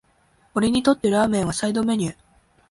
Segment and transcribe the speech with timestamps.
[0.55, 2.17] 俺にとってラーメンはサイドメニュー